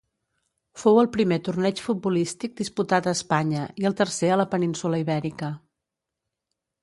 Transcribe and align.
Fou 0.83 0.95
el 1.01 1.09
primer 1.15 1.37
torneig 1.47 1.81
futbolístic 1.87 2.55
disputat 2.61 3.09
a 3.09 3.13
Espanya 3.19 3.67
i 3.83 3.87
el 3.91 3.97
tercer 4.01 4.33
a 4.37 4.41
la 4.43 4.49
península 4.55 5.03
Ibèrica. 5.05 5.51